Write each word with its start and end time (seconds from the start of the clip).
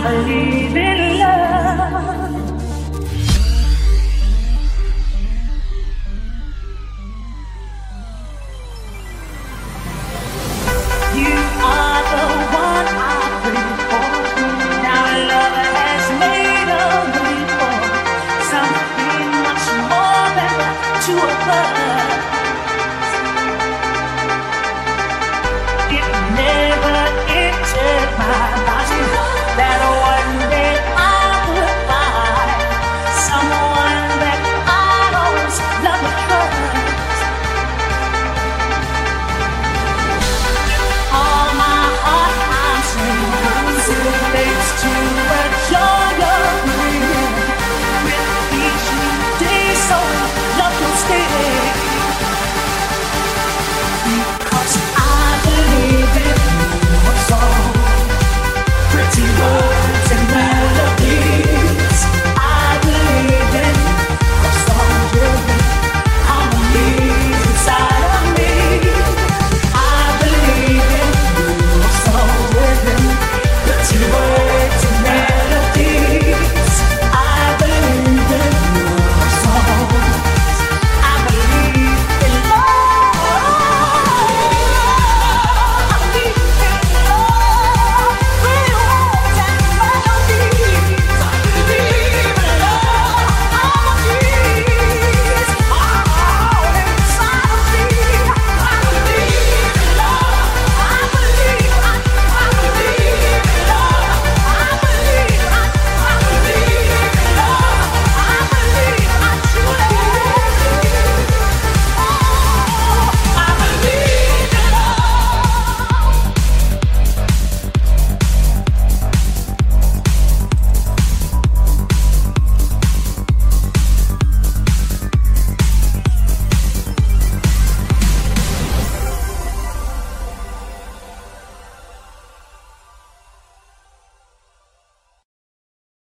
I 0.00 0.12
believe 0.12 0.76
in 0.76 0.87